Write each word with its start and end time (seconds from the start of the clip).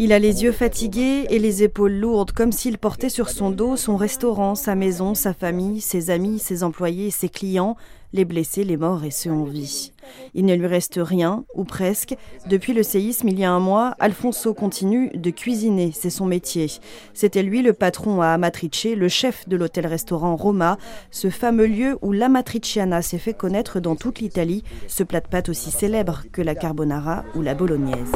Il 0.00 0.12
a 0.12 0.18
les 0.18 0.42
yeux 0.44 0.52
fatigués 0.52 1.26
et 1.28 1.38
les 1.38 1.62
épaules 1.62 1.92
lourdes, 1.92 2.32
comme 2.32 2.52
s'il 2.52 2.78
portait 2.78 3.08
sur 3.08 3.28
son 3.28 3.50
dos 3.50 3.76
son 3.76 3.96
restaurant, 3.96 4.54
sa 4.54 4.74
maison, 4.74 5.14
sa 5.14 5.34
famille, 5.34 5.80
ses 5.80 6.10
amis, 6.10 6.38
ses 6.38 6.62
employés, 6.62 7.10
ses 7.10 7.28
clients, 7.28 7.76
les 8.12 8.24
blessés, 8.24 8.64
les 8.64 8.76
morts 8.76 9.04
et 9.04 9.10
ceux 9.10 9.30
en 9.30 9.44
vie. 9.44 9.92
Il 10.34 10.46
ne 10.46 10.54
lui 10.54 10.66
reste 10.66 10.98
rien, 11.02 11.44
ou 11.54 11.64
presque. 11.64 12.16
Depuis 12.46 12.72
le 12.72 12.82
séisme, 12.82 13.28
il 13.28 13.38
y 13.38 13.44
a 13.44 13.50
un 13.50 13.60
mois, 13.60 13.94
Alfonso 13.98 14.54
continue 14.54 15.10
de 15.14 15.30
cuisiner, 15.30 15.92
c'est 15.94 16.10
son 16.10 16.26
métier. 16.26 16.70
C'était 17.14 17.42
lui 17.42 17.62
le 17.62 17.72
patron 17.72 18.22
à 18.22 18.28
Amatrice, 18.28 18.68
le 18.96 19.08
chef 19.08 19.48
de 19.48 19.56
l'hôtel-restaurant 19.56 20.36
Roma, 20.36 20.78
ce 21.10 21.30
fameux 21.30 21.66
lieu 21.66 21.98
où 22.02 22.12
l'amatriciana 22.12 23.02
s'est 23.02 23.18
fait 23.18 23.34
connaître 23.34 23.80
dans 23.80 23.96
toute 23.96 24.20
l'Italie, 24.20 24.64
ce 24.86 25.02
plat 25.02 25.20
de 25.20 25.28
pâtes 25.28 25.48
aussi 25.48 25.70
célèbre 25.70 26.22
que 26.32 26.42
la 26.42 26.54
carbonara 26.54 27.24
ou 27.34 27.42
la 27.42 27.54
bolognaise. 27.54 28.12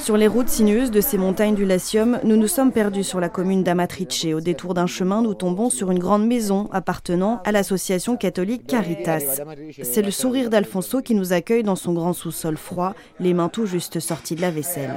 Sur 0.00 0.16
les 0.16 0.26
routes 0.26 0.48
sinueuses 0.48 0.90
de 0.90 1.00
ces 1.00 1.18
montagnes 1.18 1.54
du 1.54 1.64
Latium, 1.64 2.18
nous 2.24 2.36
nous 2.36 2.46
sommes 2.46 2.72
perdus 2.72 3.04
sur 3.04 3.20
la 3.20 3.28
commune 3.28 3.62
d'Amatrice. 3.62 4.26
Au 4.34 4.40
détour 4.40 4.74
d'un 4.74 4.86
chemin, 4.86 5.22
nous 5.22 5.34
tombons 5.34 5.70
sur 5.70 5.90
une 5.90 5.98
grande 5.98 6.26
maison 6.26 6.68
appartenant 6.72 7.40
à 7.44 7.52
l'association 7.52 8.16
catholique 8.16 8.66
Caritas. 8.66 8.95
C'est 9.82 10.02
le 10.02 10.10
sourire 10.10 10.50
d'Alfonso 10.50 11.02
qui 11.02 11.14
nous 11.14 11.32
accueille 11.32 11.62
dans 11.62 11.76
son 11.76 11.92
grand 11.92 12.12
sous-sol 12.12 12.56
froid, 12.56 12.94
les 13.20 13.34
mains 13.34 13.48
tout 13.48 13.66
juste 13.66 14.00
sorties 14.00 14.34
de 14.34 14.40
la 14.40 14.50
vaisselle. 14.50 14.94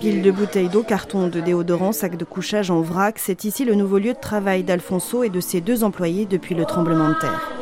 Pile 0.00 0.22
de 0.22 0.30
bouteilles 0.30 0.68
d'eau, 0.68 0.82
cartons 0.82 1.28
de 1.28 1.40
déodorant, 1.40 1.92
sacs 1.92 2.16
de 2.16 2.24
couchage 2.24 2.70
en 2.70 2.80
vrac, 2.80 3.18
c'est 3.18 3.44
ici 3.44 3.64
le 3.64 3.74
nouveau 3.74 3.98
lieu 3.98 4.12
de 4.12 4.20
travail 4.20 4.62
d'Alfonso 4.62 5.22
et 5.22 5.30
de 5.30 5.40
ses 5.40 5.60
deux 5.60 5.84
employés 5.84 6.26
depuis 6.26 6.54
le 6.54 6.64
tremblement 6.64 7.10
de 7.10 7.14
terre. 7.14 7.52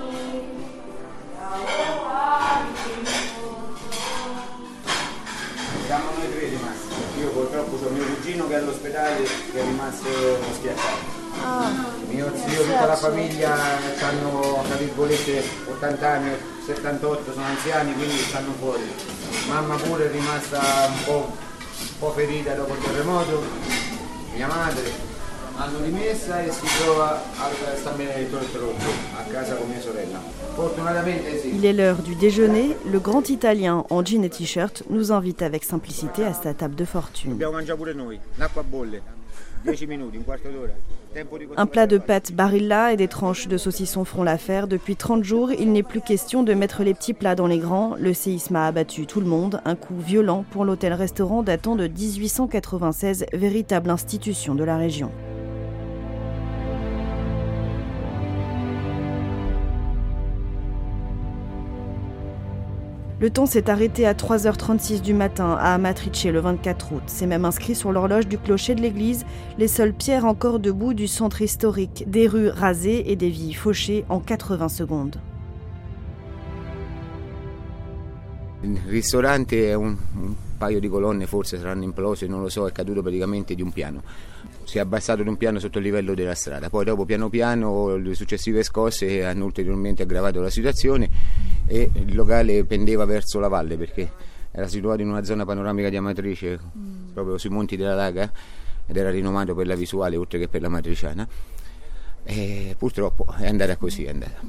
Mio 12.09 12.33
zio, 12.37 12.63
tutta 12.63 12.87
la 12.87 12.97
famiglia 12.97 13.55
hanno 13.55 14.63
tra 14.67 14.77
virgolette 14.77 15.43
80 15.69 16.09
anni, 16.09 16.31
78, 16.65 17.33
sono 17.33 17.45
anziani 17.45 17.95
quindi 17.95 18.17
stanno 18.17 18.53
fuori. 18.59 18.83
Mamma 19.49 19.77
pure 19.77 20.07
è 20.07 20.11
rimasta 20.11 20.59
un 20.89 21.05
po', 21.05 21.33
un 21.33 21.99
po' 21.99 22.11
ferita 22.13 22.55
dopo 22.55 22.75
il 22.75 22.81
terremoto, 22.83 23.43
mia 24.35 24.47
madre 24.49 25.09
hanno 25.61 25.79
rimessa 25.83 26.41
e 26.43 26.51
si 26.51 26.67
trova 26.83 27.23
al 27.39 27.53
San 27.83 27.97
Benedetto 27.97 28.39
del 28.39 28.49
a 29.17 29.23
casa 29.31 29.55
con 29.57 29.69
mia 29.69 29.81
sorella. 29.81 30.19
Fortunatamente 30.55 31.39
sì. 31.39 31.55
Il 31.55 31.67
est 31.67 31.75
l'heure 31.75 32.03
du 32.03 32.15
déjeuner. 32.15 32.77
Le 32.91 32.99
grand 32.99 33.29
Italien 33.29 33.85
en 33.91 34.03
jean 34.03 34.25
et 34.25 34.31
t-shirt 34.31 34.85
nous 34.89 35.13
invite 35.13 35.43
avec 35.43 35.65
simplicité 35.65 36.25
à 36.25 36.33
sa 36.33 36.55
table 36.55 36.75
de 36.75 36.85
fortune. 36.87 37.31
Dobbiamo 37.31 37.53
mangiare 37.53 37.79
pure 37.79 37.93
noi, 37.95 38.19
l'acqua 38.37 38.63
bolle, 38.63 39.03
10 39.03 39.03
minuti, 39.03 39.20
un 41.57 41.67
plat 41.67 41.87
de 41.87 41.99
pâtes 41.99 42.33
Barilla 42.33 42.93
et 42.93 42.97
des 42.97 43.09
tranches 43.09 43.49
de 43.49 43.57
saucisson 43.57 44.05
feront 44.05 44.23
l'affaire. 44.23 44.69
Depuis 44.69 44.97
30 44.97 45.25
jours, 45.25 45.53
il 45.53 45.73
n'est 45.73 45.83
plus 45.83 46.01
question 46.01 46.43
de 46.43 46.55
mettre 46.55 46.83
les 46.83 46.95
petits 46.95 47.15
plats 47.15 47.35
dans 47.35 47.47
les 47.47 47.59
grands. 47.59 47.97
Le 47.99 48.15
séisme 48.15 48.57
a 48.57 48.67
abattu 48.67 49.07
tout 49.07 49.21
le 49.21 49.27
monde. 49.27 49.61
Un 49.65 49.75
coup 49.75 49.99
violent 49.99 50.45
pour 50.51 50.65
l'hôtel-restaurant 50.65 51.43
datant 51.43 51.77
de 51.77 51.89
1896, 51.89 53.27
véritable 53.33 53.91
institution 53.91 54.55
de 54.55 54.65
la 54.65 54.77
région. 54.77 55.11
Le 63.21 63.29
temps 63.29 63.45
s'est 63.45 63.69
arrêté 63.69 64.07
à 64.07 64.15
3h36 64.15 65.03
du 65.03 65.13
matin 65.13 65.55
à 65.61 65.75
Amatrice 65.75 66.25
le 66.25 66.41
24 66.41 66.93
août. 66.95 67.03
C'est 67.07 67.27
même 67.27 67.45
inscrit 67.45 67.75
sur 67.75 67.93
l'horloge 67.93 68.27
du 68.27 68.39
clocher 68.39 68.75
de 68.75 68.81
l'église, 68.81 69.27
les 69.59 69.69
seules 69.69 69.93
pierres 69.93 70.25
encore 70.25 70.59
debout 70.59 70.95
du 70.95 71.07
centre 71.07 71.43
historique, 71.43 72.05
des 72.07 72.27
rues 72.27 72.49
rasées 72.49 73.13
et 73.13 73.17
des 73.17 73.29
vies 73.29 73.53
fauchées 73.53 74.07
en 74.09 74.21
80 74.21 74.71
secondes. 74.71 75.17
Ristorante 78.89 79.69
è 79.69 79.75
un, 79.75 79.97
un 80.17 80.35
paio 80.57 80.81
di 80.81 80.89
colonne, 80.89 81.27
forse 81.27 81.59
saranno 81.59 81.85
implose, 81.85 82.27
non 82.27 82.41
lo 82.41 82.49
so, 82.49 82.67
è 82.67 82.73
caduto 82.73 83.03
praticamente 83.03 83.55
di 83.55 83.61
un 83.61 83.71
piano. 83.71 84.03
Si 84.65 84.79
è 84.79 84.81
abbassato 84.81 85.23
di 85.23 85.29
un 85.29 85.37
piano 85.37 85.59
sotto 85.59 85.77
il 85.77 85.85
livello 85.85 86.15
della 86.15 86.35
strada, 86.35 86.71
poi 86.71 86.87
dopo 86.87 87.05
piano 87.05 87.29
piano 87.29 87.97
le 87.97 88.15
successive 88.15 88.63
scosse 88.63 89.25
hanno 89.25 89.45
ulteriormente 89.45 90.05
aggravato 90.05 90.41
la 90.41 90.51
situazione 90.51 91.60
e 91.71 91.89
il 91.93 92.17
locale 92.17 92.65
pendeva 92.65 93.05
verso 93.05 93.39
la 93.39 93.47
valle 93.47 93.77
perché 93.77 94.11
era 94.51 94.67
situato 94.67 95.03
in 95.03 95.09
una 95.09 95.23
zona 95.23 95.45
panoramica 95.45 95.89
di 95.89 95.97
Amatrice, 95.97 96.59
proprio 97.15 97.39
sui 97.39 97.51
monti 97.51 97.77
della 97.77 97.95
Laga 97.95 98.29
ed 98.87 98.97
era 98.97 99.09
rinomato 99.09 99.55
per 99.55 99.69
la 99.69 99.77
visuale 99.77 100.17
oltre 100.17 100.41
che 100.41 100.49
per 100.49 100.63
la 100.63 100.69
matriciana. 100.69 101.29
E 102.25 102.75
purtroppo 102.77 103.25
è 103.39 103.47
andata 103.47 103.77
così, 103.77 104.05
è 104.05 104.11
andata. 104.11 104.41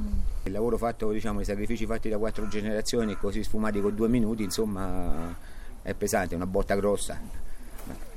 Il 0.43 0.51
lavoro 0.51 0.79
fatto, 0.79 1.11
diciamo, 1.11 1.41
i 1.41 1.45
sacrifici 1.45 1.85
fatti 1.85 2.09
da 2.09 2.17
quattro 2.17 2.47
generazioni, 2.47 3.15
così 3.15 3.43
sfumati 3.43 3.79
con 3.79 3.93
due 3.93 4.07
minuti, 4.07 4.41
insomma, 4.41 5.35
è 5.83 5.93
pesante, 5.93 6.33
è 6.33 6.37
una 6.37 6.47
botta 6.47 6.73
grossa. 6.73 7.21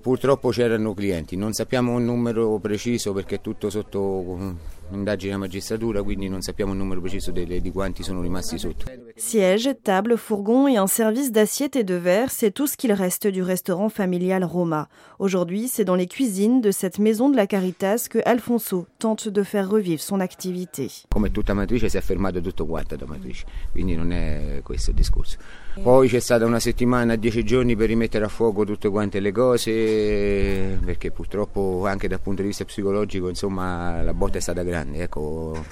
Purtroppo 0.00 0.48
c'erano 0.48 0.94
clienti, 0.94 1.37
non 1.37 1.53
sappiamo 1.53 1.93
un 1.93 2.04
numero 2.04 2.59
preciso 2.59 3.12
perché 3.12 3.37
è 3.37 3.41
tutto 3.43 3.69
sotto 3.69 4.56
indagine 4.91 5.33
della 5.33 5.43
magistratura, 5.45 6.03
quindi 6.03 6.28
non 6.28 6.41
sappiamo 6.43 6.72
il 6.72 6.78
numero 6.78 7.00
preciso 7.00 7.31
delle- 7.31 7.61
di 7.61 7.71
quanti 7.71 8.03
sono 8.03 8.21
rimasti 8.21 8.59
sotto. 8.59 8.84
Sièges, 9.17 9.77
tables, 9.83 10.19
fourgons 10.19 10.69
et 10.69 10.77
un 10.78 10.87
service 10.87 11.31
d'assiettes 11.31 11.77
et 11.77 11.84
de 11.84 11.95
verres, 11.95 12.31
c'est 12.31 12.50
tout 12.50 12.67
ce 12.67 12.77
qu'il 12.77 12.93
reste 12.93 13.27
du 13.28 13.43
restaurant 13.43 13.89
familial 13.89 14.44
Roma. 14.44 14.89
Aujourd'hui, 15.19 15.69
c'est 15.69 15.84
dans 15.84 15.94
les 15.94 16.06
cuisines 16.06 16.61
de 16.61 16.71
cette 16.71 16.99
maison 16.99 17.28
de 17.31 17.37
la 17.37 17.47
Caritas 17.47 18.06
que 18.11 18.19
Alfonso 18.25 18.87
tente 18.99 19.28
de 19.28 19.43
faire 19.43 19.69
revivre 19.69 20.00
son 20.03 20.21
activité. 20.21 20.89
Come 21.09 21.31
tutta 21.31 21.55
matrice 21.55 21.89
si 21.89 21.97
è 21.97 22.00
fermato 22.00 22.41
tutto 22.41 22.67
quanto 22.67 22.97
da 22.97 23.06
matrice, 23.06 23.44
quindi 23.73 23.94
non 23.94 24.12
è 24.12 24.61
questo 24.62 24.91
il 24.91 24.97
discorso. 24.97 25.39
Poi 25.83 26.09
c'è 26.09 26.21
stata 26.21 26.44
una 26.44 26.61
settimana, 26.61 27.17
dieci 27.17 27.44
giorni 27.44 27.75
per 27.75 27.89
rimettere 27.89 28.25
a 28.25 28.28
fuoco 28.28 28.65
tutte 28.65 28.89
quante 28.89 29.19
le 29.21 29.33
cose, 29.33 30.78
perché 30.84 31.11
purtroppo 31.11 31.84
anche 31.87 32.06
dal 32.09 32.21
punto 32.21 32.43
di 32.43 32.49
vista 32.49 32.65
psicologico 32.65 33.28
insomma 33.28 34.03
la 34.03 34.15
botta 34.15 34.39
è 34.39 34.41
stata 34.41 34.62
grande, 34.62 34.74
ecco. 34.75 35.65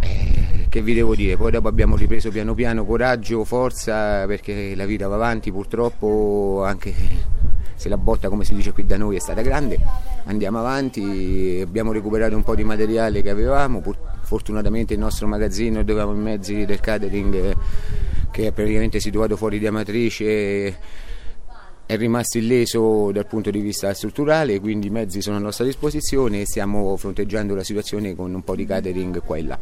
Eh, 0.00 0.66
che 0.68 0.82
vi 0.82 0.92
devo 0.92 1.14
dire? 1.14 1.36
Poi 1.36 1.50
dopo 1.50 1.68
abbiamo 1.68 1.96
ripreso 1.96 2.30
piano 2.30 2.54
piano 2.54 2.84
coraggio, 2.84 3.44
forza, 3.44 4.26
perché 4.26 4.74
la 4.74 4.84
vita 4.84 5.08
va 5.08 5.14
avanti, 5.14 5.50
purtroppo 5.50 6.62
anche 6.64 6.92
se 7.74 7.88
la 7.88 7.96
botta 7.96 8.28
come 8.28 8.44
si 8.44 8.54
dice 8.54 8.72
qui 8.72 8.86
da 8.86 8.96
noi 8.96 9.16
è 9.16 9.18
stata 9.18 9.42
grande, 9.42 9.78
andiamo 10.24 10.58
avanti, 10.58 11.60
abbiamo 11.62 11.92
recuperato 11.92 12.36
un 12.36 12.42
po' 12.42 12.54
di 12.54 12.64
materiale 12.64 13.22
che 13.22 13.30
avevamo, 13.30 13.82
fortunatamente 14.22 14.94
il 14.94 15.00
nostro 15.00 15.26
magazzino 15.26 15.82
dove 15.82 16.00
avevamo 16.00 16.20
i 16.20 16.22
mezzi 16.22 16.64
del 16.64 16.80
catering 16.80 17.34
eh, 17.34 17.56
che 18.30 18.46
è 18.46 18.52
praticamente 18.52 19.00
situato 19.00 19.36
fuori 19.36 19.58
di 19.58 19.66
Amatrice 19.66 20.76
è 21.86 21.96
rimasto 21.96 22.38
illeso 22.38 23.10
dal 23.12 23.26
punto 23.26 23.50
di 23.50 23.60
vista 23.60 23.92
strutturale, 23.92 24.58
quindi 24.60 24.86
i 24.86 24.90
mezzi 24.90 25.20
sono 25.20 25.36
a 25.36 25.40
nostra 25.40 25.64
disposizione 25.64 26.40
e 26.40 26.46
stiamo 26.46 26.96
fronteggiando 26.96 27.54
la 27.54 27.62
situazione 27.62 28.14
con 28.14 28.32
un 28.32 28.42
po' 28.42 28.56
di 28.56 28.64
catering 28.64 29.22
qua 29.22 29.36
e 29.36 29.42
là. 29.42 29.58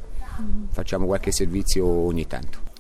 Facciamo 0.70 1.06
qualche 1.06 1.32
servizio 1.32 1.86
ogni 1.86 2.26
tanto. 2.26 2.70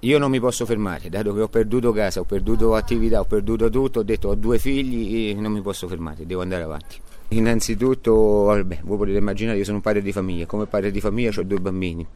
Io 0.00 0.18
non 0.18 0.30
mi 0.30 0.40
posso 0.40 0.64
fermare, 0.64 1.08
dato 1.08 1.34
che 1.34 1.40
ho 1.40 1.48
perduto 1.48 1.92
casa, 1.92 2.20
ho 2.20 2.24
perduto 2.24 2.74
attività, 2.74 3.20
ho 3.20 3.24
perduto 3.24 3.68
tutto, 3.68 4.00
ho 4.00 4.02
detto 4.02 4.28
ho 4.28 4.34
due 4.34 4.58
figli 4.58 5.28
e 5.28 5.34
non 5.34 5.52
mi 5.52 5.60
posso 5.60 5.88
fermare, 5.88 6.26
devo 6.26 6.42
andare 6.42 6.62
avanti. 6.62 6.98
Innanzitutto, 7.28 8.14
vabbè, 8.44 8.80
voi 8.82 8.96
potete 8.96 9.18
immaginare, 9.18 9.58
io 9.58 9.64
sono 9.64 9.76
un 9.76 9.82
padre 9.82 10.02
di 10.02 10.12
famiglia, 10.12 10.46
come 10.46 10.66
padre 10.66 10.90
di 10.90 11.00
famiglia 11.00 11.30
ho 11.36 11.42
due 11.42 11.58
bambini 11.58 12.06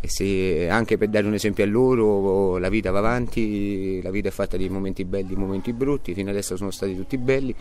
e 0.00 0.08
se, 0.08 0.68
anche 0.68 0.98
per 0.98 1.08
dare 1.08 1.26
un 1.26 1.34
esempio 1.34 1.64
a 1.64 1.66
loro 1.66 2.58
la 2.58 2.68
vita 2.68 2.90
va 2.90 2.98
avanti, 2.98 4.02
la 4.02 4.10
vita 4.10 4.28
è 4.28 4.30
fatta 4.30 4.56
di 4.56 4.68
momenti 4.68 5.04
belli 5.04 5.32
e 5.32 5.36
momenti 5.36 5.72
brutti, 5.72 6.12
fino 6.14 6.30
adesso 6.30 6.56
sono 6.56 6.70
stati 6.70 6.94
tutti 6.94 7.16
belli, 7.16 7.54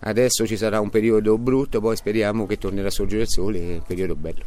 adesso 0.00 0.46
ci 0.46 0.56
sarà 0.56 0.80
un 0.80 0.90
periodo 0.90 1.36
brutto, 1.38 1.80
poi 1.80 1.96
speriamo 1.96 2.46
che 2.46 2.56
tornerà 2.56 2.88
a 2.88 2.92
sorgere 2.92 3.22
il 3.22 3.28
sole 3.28 3.58
e 3.58 3.74
un 3.74 3.82
periodo 3.86 4.14
bello. 4.16 4.44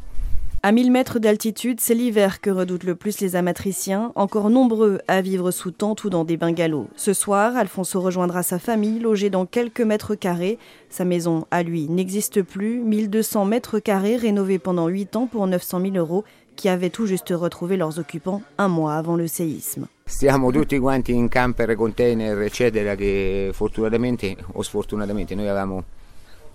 À 0.64 0.72
1000 0.72 0.92
mètres 0.92 1.18
d'altitude, 1.18 1.80
c'est 1.80 1.96
l'hiver 1.96 2.40
que 2.40 2.52
redoutent 2.52 2.84
le 2.84 2.94
plus 2.94 3.20
les 3.20 3.36
amatriciens, 3.36 4.12
encore 4.14 4.52
nombreux 4.52 5.00
à 5.08 5.22
vivre 5.22 5.50
sous 5.50 5.72
tente 5.72 6.04
ou 6.04 6.12
dans 6.12 6.24
des 6.24 6.38
bungalows. 6.38 6.88
Ce 6.96 7.14
soir, 7.14 7.58
Alfonso 7.58 8.00
rejoindra 8.00 8.44
sa 8.44 8.60
famille, 8.60 9.00
logée 9.00 9.32
dans 9.32 9.48
quelques 9.48 9.82
mètres 9.82 10.14
carrés. 10.14 10.60
Sa 10.88 11.04
maison, 11.04 11.48
à 11.50 11.64
lui, 11.64 11.90
n'existe 11.90 12.44
plus. 12.44 12.80
1200 12.80 13.46
mètres 13.46 13.80
carrés 13.80 14.18
rénovés 14.18 14.60
pendant 14.60 14.88
8 14.88 15.16
ans 15.16 15.26
pour 15.26 15.48
900 15.48 15.82
000 15.82 15.96
euros, 15.96 16.26
qui 16.56 16.70
avaient 16.70 16.90
tout 16.90 17.08
juste 17.08 17.34
retrouvé 17.36 17.78
leurs 17.78 18.00
occupants 18.00 18.42
un 18.58 18.68
mois 18.68 18.96
avant 18.96 19.16
le 19.16 19.28
séisme. 19.28 19.88
Stiamo 20.06 20.52
tutti 20.52 20.78
quanti 20.78 21.14
in 21.14 21.30
camper, 21.30 21.76
container, 21.76 22.40
eccetera, 22.42 22.96
che 22.96 23.52
fortunatamente 23.54 24.36
o 24.54 24.62
sfortunatamente 24.62 25.36
noi 25.36 25.48
avevamo 25.48 25.84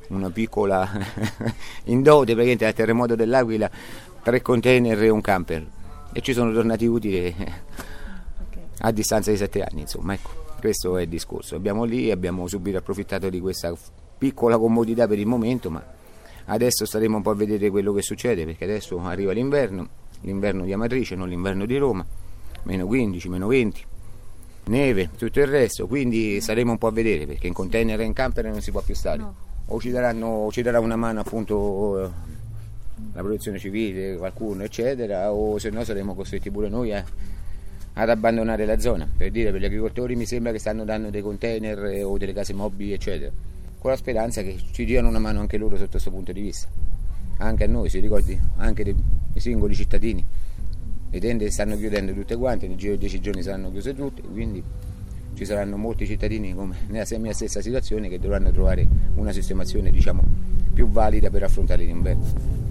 una 0.08 0.30
piccola 0.30 0.88
in 1.84 2.02
dote 2.02 2.32
praticamente 2.32 2.66
al 2.66 2.74
terremoto 2.74 3.14
dell'Aquila, 3.14 3.70
tre 4.22 4.42
container 4.42 5.02
e 5.02 5.08
un 5.08 5.20
camper 5.20 5.66
e 6.12 6.20
ci 6.20 6.32
sono 6.32 6.52
tornati 6.52 6.86
utili 6.86 7.34
a 8.80 8.90
distanza 8.90 9.30
di 9.30 9.36
sette 9.36 9.62
anni, 9.62 9.82
insomma, 9.82 10.14
ecco, 10.14 10.30
questo 10.60 10.96
è 10.96 11.02
il 11.02 11.08
discorso. 11.08 11.56
Abbiamo 11.56 11.84
lì, 11.84 12.10
abbiamo 12.10 12.46
subito 12.46 12.78
approfittato 12.78 13.28
di 13.28 13.40
questa 13.40 13.74
piccola 14.16 14.58
comodità 14.58 15.06
per 15.06 15.18
il 15.18 15.26
momento, 15.26 15.70
ma 15.70 15.84
adesso 16.46 16.84
staremo 16.84 17.16
un 17.16 17.22
po' 17.22 17.30
a 17.30 17.34
vedere 17.34 17.70
quello 17.70 17.92
che 17.92 18.02
succede, 18.02 18.44
perché 18.44 18.64
adesso 18.64 18.98
arriva 19.00 19.32
l'inverno, 19.32 19.88
l'inverno 20.22 20.64
di 20.64 20.72
Amatrice, 20.72 21.14
non 21.14 21.28
l'inverno 21.28 21.66
di 21.66 21.76
Roma, 21.76 22.04
meno 22.64 22.86
15, 22.86 23.28
meno 23.28 23.46
20, 23.46 23.84
neve, 24.64 25.10
tutto 25.16 25.40
il 25.40 25.46
resto, 25.46 25.86
quindi 25.86 26.40
staremo 26.40 26.72
un 26.72 26.78
po' 26.78 26.88
a 26.88 26.92
vedere, 26.92 27.26
perché 27.26 27.46
in 27.46 27.52
container 27.52 28.00
e 28.00 28.04
in 28.04 28.12
camper 28.12 28.46
non 28.46 28.60
si 28.60 28.70
può 28.70 28.80
più 28.80 28.94
stare. 28.94 29.18
No. 29.18 29.34
O 29.66 29.80
ci, 29.80 29.90
daranno, 29.90 30.48
ci 30.52 30.62
darà 30.62 30.78
una 30.78 30.96
mano 30.96 31.20
appunto 31.20 32.12
la 33.12 33.20
protezione 33.20 33.58
civile, 33.58 34.16
qualcuno, 34.16 34.62
eccetera, 34.62 35.32
o 35.32 35.58
se 35.58 35.70
no 35.70 35.84
saremo 35.84 36.14
costretti 36.14 36.50
pure 36.50 36.68
noi 36.68 36.92
a 36.92 37.04
ad 37.98 38.10
abbandonare 38.10 38.64
la 38.66 38.78
zona. 38.78 39.08
Per 39.16 39.30
dire, 39.30 39.50
per 39.50 39.60
gli 39.60 39.64
agricoltori 39.64 40.16
mi 40.16 40.26
sembra 40.26 40.52
che 40.52 40.58
stanno 40.58 40.84
dando 40.84 41.10
dei 41.10 41.22
container 41.22 41.84
eh, 41.86 42.02
o 42.02 42.18
delle 42.18 42.32
case 42.32 42.52
mobili, 42.52 42.92
eccetera. 42.92 43.32
Con 43.86 43.96
speranza 43.96 44.42
che 44.42 44.58
ci 44.72 44.84
diano 44.84 45.06
una 45.06 45.20
mano 45.20 45.38
anche 45.38 45.56
loro 45.56 45.76
sotto 45.76 45.90
questo 45.90 46.10
punto 46.10 46.32
di 46.32 46.40
vista. 46.40 46.66
Anche 47.36 47.62
a 47.62 47.66
noi, 47.68 47.88
si 47.88 48.00
ricordi, 48.00 48.36
anche 48.56 48.82
dei, 48.82 48.96
singoli 49.36 49.76
cittadini. 49.76 50.26
Le 51.08 51.20
tende 51.20 51.48
stanno 51.52 51.76
chiudendo 51.76 52.12
tutte 52.12 52.34
quante, 52.34 52.66
nel 52.66 52.76
giro 52.76 52.94
di 52.94 52.98
dieci 52.98 53.20
giorni 53.20 53.42
saranno 53.42 53.70
chiuse 53.70 53.94
tutte, 53.94 54.22
quindi 54.22 54.60
ci 55.34 55.44
saranno 55.44 55.76
molti 55.76 56.04
cittadini 56.04 56.52
nella 56.88 57.06
mia 57.18 57.32
stessa 57.32 57.60
situazione 57.60 58.08
che 58.08 58.18
dovranno 58.18 58.50
trovare 58.50 58.84
una 59.14 59.30
sistemazione 59.30 59.92
diciamo, 59.92 60.20
più 60.72 60.88
valida 60.88 61.30
per 61.30 61.44
affrontare 61.44 61.84
l'inverno. 61.84 62.65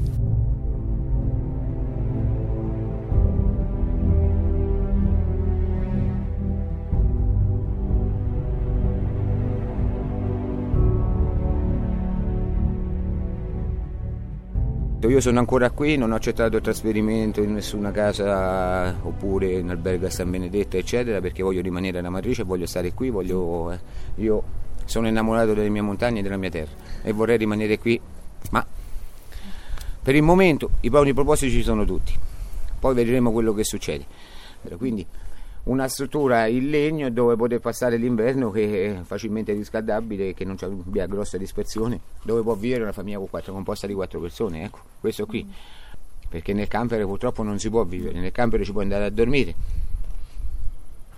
Io 15.07 15.21
sono 15.21 15.37
ancora 15.37 15.69
qui, 15.69 15.97
non 15.97 16.11
ho 16.11 16.15
accettato 16.15 16.55
il 16.57 16.63
trasferimento 16.63 17.41
in 17.41 17.53
nessuna 17.53 17.91
casa 17.91 18.95
oppure 19.03 19.51
in 19.51 19.69
albergo 19.69 20.07
a 20.07 20.09
San 20.09 20.31
Benedetto, 20.31 20.77
eccetera, 20.77 21.21
perché 21.21 21.43
voglio 21.43 21.61
rimanere 21.61 21.99
alla 21.99 22.09
matrice, 22.09 22.43
voglio 22.43 22.65
stare 22.65 22.91
qui, 22.93 23.11
voglio, 23.11 23.71
eh, 23.71 23.79
io 24.15 24.43
sono 24.85 25.07
innamorato 25.07 25.53
delle 25.53 25.69
mie 25.69 25.81
montagne 25.81 26.19
e 26.19 26.21
della 26.23 26.37
mia 26.37 26.49
terra 26.49 26.71
e 27.03 27.11
vorrei 27.11 27.37
rimanere 27.37 27.77
qui, 27.77 27.99
ma 28.49 28.65
per 30.01 30.15
il 30.15 30.23
momento 30.23 30.71
i 30.81 30.89
buoni 30.89 31.13
propositi 31.13 31.51
ci 31.51 31.61
sono 31.61 31.85
tutti, 31.85 32.13
poi 32.79 32.95
vedremo 32.95 33.31
quello 33.31 33.53
che 33.53 33.63
succede. 33.63 34.05
Quindi 34.77 35.05
una 35.65 35.87
struttura 35.87 36.45
in 36.45 36.69
legno 36.69 37.09
dove 37.09 37.35
poter 37.35 37.59
passare 37.59 37.97
l'inverno 37.97 38.51
che 38.51 38.85
è 38.85 39.03
facilmente 39.03 39.53
riscaldabile, 39.53 40.33
che 40.33 40.45
non 40.45 40.57
abbia 40.61 41.07
grossa 41.07 41.37
dispersione, 41.37 41.99
dove 42.23 42.41
può 42.41 42.53
vivere 42.53 42.83
una 42.83 42.91
famiglia 42.91 43.17
con 43.17 43.29
quattro, 43.29 43.53
composta 43.53 43.87
di 43.87 43.93
quattro 43.93 44.19
persone, 44.19 44.65
ecco, 44.65 44.79
questo 44.99 45.25
qui. 45.25 45.47
Perché 46.27 46.53
nel 46.53 46.67
camper 46.67 47.03
purtroppo 47.05 47.41
non 47.41 47.57
si 47.59 47.69
può 47.69 47.83
vivere, 47.83 48.19
nel 48.19 48.31
camper 48.31 48.63
ci 48.63 48.71
puoi 48.71 48.83
andare 48.83 49.05
a 49.05 49.09
dormire, 49.09 49.55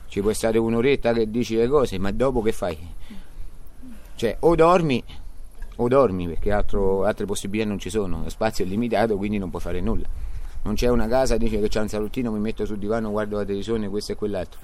ci 0.07 0.21
puoi 0.21 0.33
stare 0.33 0.57
un'oretta 0.57 1.11
che 1.11 1.29
dici 1.29 1.55
le 1.55 1.67
cose, 1.67 1.97
ma 1.97 2.11
dopo 2.11 2.41
che 2.41 2.53
fai? 2.53 2.77
Cioè 4.15 4.37
o 4.39 4.55
dormi 4.55 5.03
o 5.79 5.87
dormi 5.87 6.27
perché 6.27 6.51
altro, 6.51 7.03
altre 7.03 7.25
possibilità 7.25 7.67
non 7.67 7.79
ci 7.79 7.89
sono, 7.89 8.23
lo 8.23 8.29
spazio 8.29 8.63
è 8.63 8.67
limitato 8.67 9.17
quindi 9.17 9.37
non 9.37 9.49
puoi 9.49 9.61
fare 9.61 9.81
nulla 9.81 10.07
non 10.63 10.75
c'è 10.75 10.89
una 10.89 11.07
casa, 11.07 11.37
dice 11.37 11.59
che 11.59 11.67
c'è 11.67 11.79
un 11.79 11.87
salottino, 11.87 12.31
mi 12.31 12.39
metto 12.39 12.65
sul 12.65 12.77
divano, 12.77 13.09
guardo 13.11 13.37
la 13.37 13.45
televisione, 13.45 13.87
questo 13.89 14.11
e 14.11 14.15
quell'altro. 14.15 14.59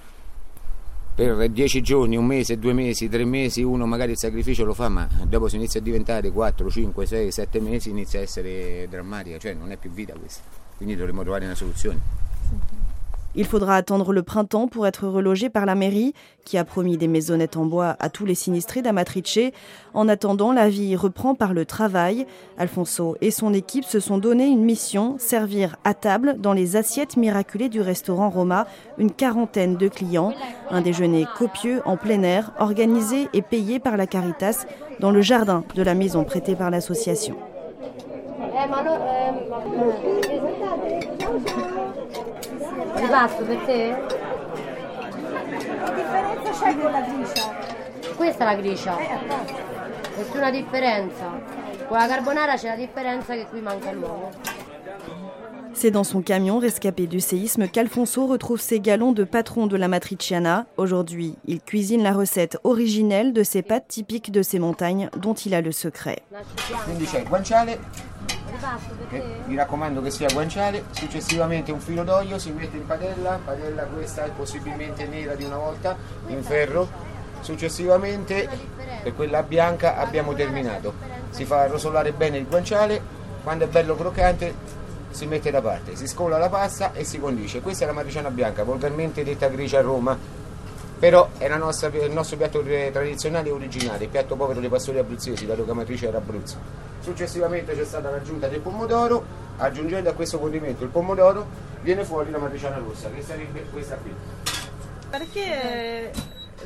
Per 1.15 1.49
dieci 1.49 1.81
giorni, 1.81 2.17
un 2.17 2.25
mese, 2.25 2.57
due 2.57 2.73
mesi, 2.73 3.07
tre 3.07 3.23
mesi, 3.23 3.61
uno 3.61 3.85
magari 3.85 4.13
il 4.13 4.17
sacrificio 4.17 4.65
lo 4.65 4.73
fa, 4.73 4.89
ma 4.89 5.07
dopo 5.25 5.47
si 5.47 5.57
inizia 5.57 5.79
a 5.79 5.83
diventare 5.83 6.31
4, 6.31 6.69
5, 6.69 7.05
6, 7.05 7.31
7 7.31 7.59
mesi, 7.59 7.89
inizia 7.91 8.19
a 8.19 8.23
essere 8.23 8.87
drammatica, 8.89 9.37
cioè 9.37 9.53
non 9.53 9.71
è 9.71 9.77
più 9.77 9.91
vita 9.91 10.13
questa. 10.13 10.41
Quindi 10.75 10.95
dovremmo 10.95 11.21
trovare 11.21 11.45
una 11.45 11.55
soluzione. 11.55 11.99
Il 13.35 13.45
faudra 13.45 13.75
attendre 13.75 14.13
le 14.13 14.21
printemps 14.21 14.67
pour 14.67 14.85
être 14.85 15.07
relogé 15.07 15.49
par 15.49 15.65
la 15.65 15.73
mairie, 15.73 16.13
qui 16.45 16.57
a 16.57 16.63
promis 16.63 16.97
des 16.97 17.07
maisonnettes 17.07 17.57
en 17.57 17.65
bois 17.65 17.95
à 17.99 18.09
tous 18.09 18.25
les 18.25 18.35
sinistrés 18.35 18.81
d'Amatrice. 18.81 19.39
En 19.93 20.07
attendant, 20.07 20.51
la 20.51 20.69
vie 20.69 20.95
reprend 20.95 21.33
par 21.33 21.53
le 21.53 21.65
travail. 21.65 22.27
Alfonso 22.57 23.15
et 23.21 23.31
son 23.31 23.53
équipe 23.53 23.85
se 23.85 23.99
sont 23.99 24.17
donné 24.17 24.47
une 24.47 24.63
mission, 24.63 25.15
servir 25.17 25.77
à 25.83 25.93
table 25.93 26.35
dans 26.39 26.53
les 26.53 26.75
assiettes 26.75 27.17
miraculées 27.17 27.69
du 27.69 27.81
restaurant 27.81 28.29
Roma 28.29 28.67
une 28.97 29.11
quarantaine 29.11 29.77
de 29.77 29.87
clients. 29.87 30.33
Un 30.69 30.81
déjeuner 30.81 31.25
copieux 31.37 31.81
en 31.85 31.97
plein 31.97 32.21
air, 32.23 32.51
organisé 32.59 33.29
et 33.33 33.41
payé 33.41 33.79
par 33.79 33.97
la 33.97 34.07
Caritas 34.07 34.65
dans 34.99 35.11
le 35.11 35.21
jardin 35.21 35.63
de 35.75 35.81
la 35.81 35.95
maison 35.95 36.23
prêtée 36.23 36.55
par 36.55 36.69
l'association. 36.69 37.35
Ripasto 42.95 43.43
per 43.43 43.57
te? 43.65 43.95
Che 45.83 45.93
differenza 45.95 46.51
c'è 46.51 46.77
con 46.77 46.91
la 46.91 47.01
gricia? 47.01 47.55
Questa 48.15 48.43
è 48.43 48.45
la 48.45 48.61
gricia. 48.61 48.97
Eh, 48.99 49.19
Nessuna 50.15 50.51
differenza. 50.51 51.25
Con 51.87 51.97
la 51.97 52.07
carbonara 52.07 52.55
c'è 52.55 52.69
la 52.69 52.75
differenza 52.75 53.33
che 53.33 53.47
qui 53.49 53.59
manca 53.61 53.91
l'uovo. 53.91 54.29
C'est 55.75 55.89
dans 55.89 56.03
son 56.07 56.21
camion 56.21 56.59
rescapé 56.59 57.07
du 57.07 57.19
séisme 57.19 57.67
qu'Alfonso 57.67 58.27
retrouve 58.27 58.61
ses 58.61 58.79
galons 58.79 59.11
de 59.11 59.23
patron 59.23 59.65
de 59.65 59.75
la 59.75 59.87
matriciana. 59.87 60.67
Aujourd'hui, 60.77 61.35
il 61.47 61.61
cuisine 61.63 62.03
la 62.03 62.13
recette 62.13 62.59
originelle 62.63 63.33
de 63.33 63.41
ces 63.41 63.63
pâtes 63.63 63.87
typiques 63.87 64.31
de 64.31 64.43
ces 64.43 64.59
montagnes 64.59 65.09
dont 65.17 65.33
il 65.33 65.55
a 65.55 65.61
le 65.61 65.71
secret. 65.71 66.21
Quindi 66.85 67.05
c'è 67.05 67.21
il 67.21 67.25
guanciale, 68.59 69.07
che 69.09 69.23
mi 69.45 69.55
raccomando 69.55 70.01
che 70.01 70.11
sia 70.11 70.29
guanciale, 70.31 70.85
successivamente 70.91 71.71
un 71.71 71.79
filo 71.79 72.03
d'olio 72.03 72.37
si 72.37 72.51
mette 72.51 72.77
in 72.77 72.85
padella, 72.85 73.39
padella 73.43 73.83
questa 73.83 74.25
è 74.25 74.29
possibilmente 74.29 75.05
nera 75.05 75.35
di 75.35 75.43
una 75.43 75.57
volta, 75.57 75.95
in 76.27 76.43
ferro, 76.43 76.87
successivamente 77.41 78.47
per 79.01 79.13
quella 79.15 79.43
bianca 79.43 79.97
abbiamo 79.97 80.33
terminato. 80.33 80.93
Si 81.29 81.45
fa 81.45 81.67
rosolare 81.67 82.11
bene 82.11 82.37
il 82.37 82.47
guanciale, 82.47 83.01
quando 83.43 83.65
è 83.65 83.67
bello 83.67 83.95
croccante 83.95 84.81
si 85.09 85.25
mette 85.25 85.51
da 85.51 85.61
parte, 85.61 85.95
si 85.95 86.07
scola 86.07 86.37
la 86.37 86.49
pasta 86.49 86.93
e 86.93 87.03
si 87.03 87.19
condisce. 87.19 87.61
Questa 87.61 87.83
è 87.83 87.87
la 87.87 87.93
matriciana 87.93 88.31
bianca, 88.31 88.63
volgarmente 88.63 89.23
detta 89.23 89.47
grigia 89.47 89.79
a 89.79 89.81
Roma, 89.81 90.17
però 91.03 91.31
è 91.37 91.49
nostra, 91.57 91.89
il 91.89 92.13
nostro 92.13 92.37
piatto 92.37 92.61
tradizionale 92.61 93.49
e 93.49 93.51
originale, 93.51 94.05
il 94.05 94.09
piatto 94.09 94.37
povero 94.37 94.61
dei 94.61 94.69
pastori 94.69 94.99
abruzzesi, 94.99 95.45
dato 95.45 95.63
che 95.63 95.67
la 95.67 95.73
matrice 95.73 96.07
era 96.07 96.19
Abruzzo. 96.19 96.55
Successivamente 97.01 97.75
c'è 97.75 97.83
stata 97.83 98.09
l'aggiunta 98.09 98.47
del 98.47 98.61
pomodoro, 98.61 99.21
aggiungendo 99.57 100.09
a 100.09 100.13
questo 100.13 100.39
condimento 100.39 100.85
il 100.85 100.89
pomodoro 100.89 101.45
viene 101.81 102.05
fuori 102.05 102.31
la 102.31 102.37
matriciana 102.37 102.77
rossa, 102.77 103.09
che 103.09 103.21
sarebbe 103.21 103.65
questa 103.69 103.97
qui. 103.97 104.13
Perché 105.09 106.09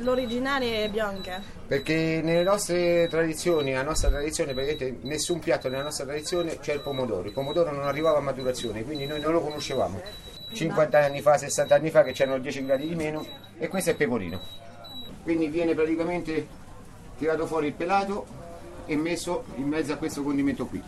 l'originale 0.02 0.84
è 0.84 0.90
bianca? 0.92 1.42
Perché 1.66 2.22
nelle 2.24 2.44
nostre 2.44 3.08
tradizioni, 3.10 3.72
nella 3.72 3.82
nostra 3.82 4.10
tradizione, 4.10 4.54
praticamente 4.54 5.00
nessun 5.08 5.40
piatto 5.40 5.68
nella 5.68 5.82
nostra 5.82 6.06
tradizione 6.06 6.60
c'è 6.60 6.74
il 6.74 6.82
pomodoro. 6.82 7.28
Il 7.28 7.34
pomodoro 7.34 7.72
non 7.72 7.88
arrivava 7.88 8.20
a 8.20 8.22
maturazione, 8.22 8.84
quindi 8.84 9.08
noi 9.08 9.20
non 9.20 9.32
lo 9.32 9.42
conoscevamo. 9.42 10.36
50 10.52 11.04
anni 11.04 11.22
fa, 11.22 11.38
60 11.38 11.76
anni 11.76 11.90
fa 11.90 12.04
che 12.04 12.12
c'erano 12.12 12.40
10 12.40 12.66
gradi 12.66 12.88
di 12.88 12.96
meno 12.96 13.26
e 13.58 13.68
questo 13.68 13.92
è 13.92 13.96
pecorino. 13.96 14.40
Quindi 15.24 15.48
viene 15.48 15.74
praticamente 15.74 16.48
tirato 17.18 17.46
fuori 17.46 17.68
il 17.68 17.74
pelato 17.74 18.26
e 18.86 18.96
messo 18.96 19.44
in 19.56 19.68
mezzo 19.68 19.94
a 19.94 19.98
questo 19.98 20.24
condimento 20.24 20.66
qui. 20.66 20.82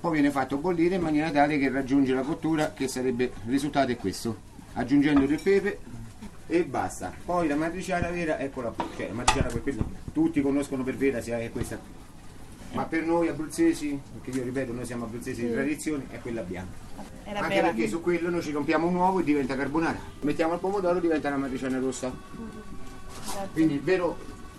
Poi 0.00 0.12
viene 0.12 0.30
fatto 0.30 0.56
bollire 0.56 0.96
in 0.96 1.02
maniera 1.02 1.30
tale 1.30 1.58
che 1.58 1.70
raggiunge 1.70 2.12
la 2.12 2.22
cottura 2.22 2.72
che 2.72 2.88
sarebbe 2.88 3.24
il 3.24 3.50
risultato 3.50 3.92
è 3.92 3.96
questo, 3.96 4.36
aggiungendo 4.72 5.26
del 5.26 5.40
pepe 5.40 5.78
e 6.48 6.64
basta. 6.64 7.12
Poi 7.24 7.46
la 7.46 7.54
matriciana 7.54 8.08
vera, 8.08 8.38
eccola 8.40 8.70
qui, 8.70 8.84
cioè 8.96 9.08
la 9.08 9.14
matriciana 9.14 9.48
per 9.48 9.62
quello, 9.62 9.84
tutti 10.12 10.40
conoscono 10.40 10.82
per 10.82 10.96
vera 10.96 11.20
sia 11.20 11.38
è 11.38 11.50
questa 11.50 11.76
qui. 11.76 12.00
Ma 12.72 12.84
per 12.84 13.04
noi 13.04 13.28
abruzzesi, 13.28 14.00
perché 14.14 14.36
io 14.36 14.44
ripeto, 14.44 14.72
noi 14.72 14.86
siamo 14.86 15.04
abruzzesi 15.04 15.46
di 15.46 15.52
tradizione, 15.52 16.06
è 16.10 16.18
quella 16.20 16.40
bianca. 16.40 16.74
Anche 17.24 17.48
bella. 17.48 17.68
perché 17.68 17.88
su 17.88 18.00
quello 18.00 18.30
noi 18.30 18.42
ci 18.42 18.52
rompiamo 18.52 18.86
un 18.86 18.94
uovo 18.94 19.20
e 19.20 19.24
diventa 19.24 19.56
carbonara. 19.56 19.98
Mettiamo 20.20 20.54
il 20.54 20.60
pomodoro 20.60 20.98
e 20.98 21.00
diventa 21.00 21.30
la 21.30 21.36
matriciana 21.36 21.78
rossa. 21.78 22.12
Quindi 23.52 23.74
il 23.74 23.80
vero 23.80 24.16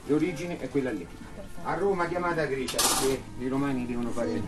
l'origine 0.08 0.60
è 0.60 0.70
quella 0.70 0.92
lì. 0.92 1.06
A 1.64 1.76
Roma 1.76 2.08
chiamata 2.08 2.46
gricia 2.46 2.78
perché 2.78 3.22
i 3.40 3.48
romani 3.48 3.86
devono 3.86 4.10
fare 4.10 4.42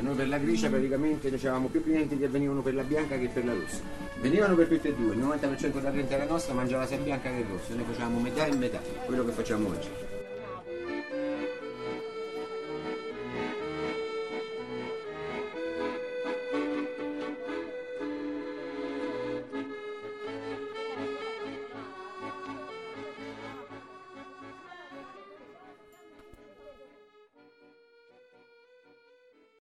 noi 0.00 0.14
per 0.16 0.28
la 0.28 0.38
gricia 0.38 0.68
praticamente 0.68 1.28
avevamo 1.28 1.68
più 1.68 1.82
clienti 1.82 2.18
che 2.18 2.26
venivano 2.28 2.62
per 2.62 2.74
la 2.74 2.82
bianca 2.82 3.16
che 3.16 3.28
per 3.28 3.44
la 3.44 3.52
rossa. 3.52 3.80
Venivano 4.20 4.54
per 4.54 4.68
tutte 4.68 4.88
e 4.88 4.94
due, 4.94 5.14
il 5.14 5.20
90% 5.20 5.72
della 5.72 5.90
clientela 5.90 6.24
nostra 6.24 6.54
mangiava 6.54 6.86
sia 6.86 6.96
bianca 6.98 7.30
che 7.30 7.44
rossa, 7.48 7.74
noi 7.74 7.84
facevamo 7.86 8.18
metà 8.18 8.46
e 8.46 8.54
metà, 8.54 8.80
quello 9.04 9.24
che 9.24 9.32
facciamo 9.32 9.68
oggi. 9.68 10.13